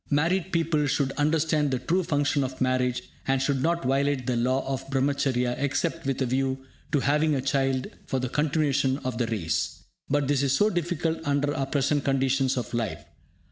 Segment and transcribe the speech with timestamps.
[0.09, 4.67] Married people should understand the true function of marriage, and should not violate the law
[4.67, 9.27] of Brahmacharya except with a view to having a child for the continuation of the
[9.27, 9.83] race.
[10.09, 13.05] But this is so difficult under our present conditions of life.